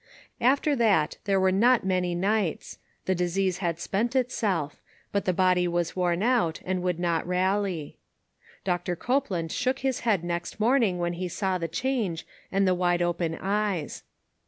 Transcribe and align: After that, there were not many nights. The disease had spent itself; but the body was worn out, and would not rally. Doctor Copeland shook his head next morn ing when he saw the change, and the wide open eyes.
After 0.41 0.75
that, 0.77 1.19
there 1.25 1.39
were 1.39 1.51
not 1.51 1.83
many 1.85 2.15
nights. 2.15 2.79
The 3.05 3.13
disease 3.13 3.59
had 3.59 3.79
spent 3.79 4.15
itself; 4.15 4.81
but 5.11 5.25
the 5.25 5.31
body 5.31 5.67
was 5.67 5.95
worn 5.95 6.23
out, 6.23 6.59
and 6.65 6.81
would 6.81 6.97
not 6.99 7.27
rally. 7.27 7.97
Doctor 8.63 8.95
Copeland 8.95 9.51
shook 9.51 9.77
his 9.85 9.99
head 9.99 10.23
next 10.23 10.59
morn 10.59 10.81
ing 10.81 10.97
when 10.97 11.13
he 11.13 11.27
saw 11.27 11.59
the 11.59 11.67
change, 11.67 12.25
and 12.51 12.67
the 12.67 12.73
wide 12.73 13.03
open 13.03 13.37
eyes. 13.39 14.01